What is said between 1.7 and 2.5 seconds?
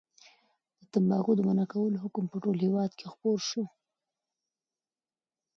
کولو حکم په